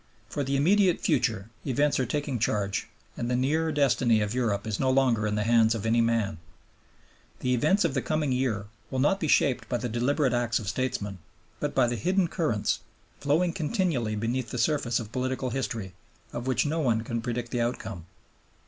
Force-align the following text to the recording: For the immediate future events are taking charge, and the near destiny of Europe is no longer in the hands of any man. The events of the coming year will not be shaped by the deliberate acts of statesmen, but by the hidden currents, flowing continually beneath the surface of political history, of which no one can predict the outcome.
For 0.29 0.43
the 0.43 0.55
immediate 0.55 0.99
future 0.99 1.51
events 1.63 1.99
are 1.99 2.07
taking 2.07 2.39
charge, 2.39 2.87
and 3.15 3.29
the 3.29 3.35
near 3.35 3.71
destiny 3.71 4.19
of 4.19 4.33
Europe 4.33 4.65
is 4.65 4.79
no 4.79 4.89
longer 4.89 5.27
in 5.27 5.35
the 5.35 5.43
hands 5.43 5.75
of 5.75 5.85
any 5.85 6.01
man. 6.01 6.39
The 7.41 7.53
events 7.53 7.85
of 7.85 7.93
the 7.93 8.01
coming 8.01 8.31
year 8.31 8.65
will 8.89 8.97
not 8.97 9.19
be 9.19 9.27
shaped 9.27 9.69
by 9.69 9.77
the 9.77 9.87
deliberate 9.87 10.33
acts 10.33 10.57
of 10.57 10.67
statesmen, 10.69 11.19
but 11.59 11.75
by 11.75 11.85
the 11.85 11.97
hidden 11.97 12.29
currents, 12.29 12.79
flowing 13.19 13.53
continually 13.53 14.15
beneath 14.15 14.49
the 14.49 14.57
surface 14.57 14.99
of 14.99 15.11
political 15.11 15.51
history, 15.51 15.93
of 16.33 16.47
which 16.47 16.65
no 16.65 16.79
one 16.79 17.01
can 17.03 17.21
predict 17.21 17.51
the 17.51 17.61
outcome. 17.61 18.07